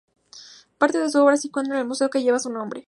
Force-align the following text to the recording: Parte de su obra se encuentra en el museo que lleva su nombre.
Parte 0.79 0.97
de 0.97 1.11
su 1.11 1.21
obra 1.21 1.37
se 1.37 1.47
encuentra 1.49 1.75
en 1.75 1.81
el 1.81 1.87
museo 1.87 2.09
que 2.09 2.23
lleva 2.23 2.39
su 2.39 2.49
nombre. 2.51 2.79